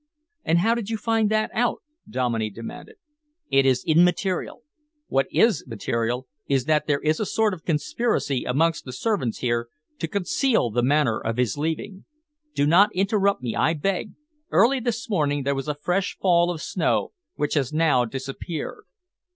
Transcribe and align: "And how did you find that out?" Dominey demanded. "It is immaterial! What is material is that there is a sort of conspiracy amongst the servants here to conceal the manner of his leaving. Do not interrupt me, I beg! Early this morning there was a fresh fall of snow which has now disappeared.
"And 0.43 0.57
how 0.57 0.73
did 0.73 0.89
you 0.89 0.97
find 0.97 1.29
that 1.29 1.51
out?" 1.53 1.83
Dominey 2.09 2.49
demanded. 2.49 2.95
"It 3.51 3.67
is 3.67 3.83
immaterial! 3.85 4.63
What 5.09 5.27
is 5.29 5.63
material 5.67 6.25
is 6.47 6.65
that 6.65 6.87
there 6.87 7.01
is 7.01 7.19
a 7.19 7.23
sort 7.27 7.53
of 7.53 7.65
conspiracy 7.65 8.43
amongst 8.43 8.83
the 8.83 8.93
servants 8.93 9.37
here 9.41 9.67
to 9.99 10.07
conceal 10.07 10.71
the 10.71 10.81
manner 10.81 11.19
of 11.19 11.37
his 11.37 11.55
leaving. 11.55 12.05
Do 12.55 12.65
not 12.65 12.89
interrupt 12.95 13.43
me, 13.43 13.55
I 13.55 13.75
beg! 13.75 14.13
Early 14.49 14.79
this 14.79 15.07
morning 15.07 15.43
there 15.43 15.53
was 15.53 15.67
a 15.67 15.75
fresh 15.75 16.17
fall 16.19 16.49
of 16.49 16.63
snow 16.63 17.11
which 17.35 17.53
has 17.53 17.71
now 17.71 18.03
disappeared. 18.05 18.85